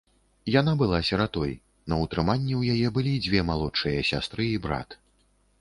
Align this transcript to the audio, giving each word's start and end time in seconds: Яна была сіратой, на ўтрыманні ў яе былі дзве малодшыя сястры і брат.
Яна 0.59 0.71
была 0.79 1.01
сіратой, 1.09 1.51
на 1.93 1.99
ўтрыманні 2.03 2.51
ў 2.61 2.79
яе 2.79 2.87
былі 2.97 3.13
дзве 3.27 3.47
малодшыя 3.51 4.09
сястры 4.11 4.51
і 4.57 4.61
брат. 4.65 4.99